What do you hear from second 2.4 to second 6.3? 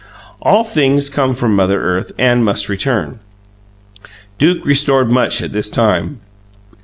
must return Duke restored much at this time.